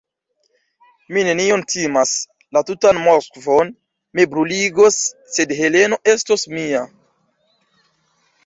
[1.15, 2.13] Mi nenion timas,
[2.57, 3.71] la tutan Moskvon
[4.21, 4.99] mi bruligos,
[5.37, 6.83] sed Heleno estos mia!